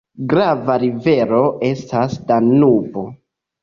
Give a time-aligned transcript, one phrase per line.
[0.29, 3.09] Grava rivero estas Danubo.